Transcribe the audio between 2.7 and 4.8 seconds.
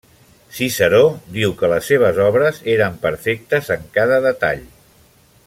eren perfectes en cada detall.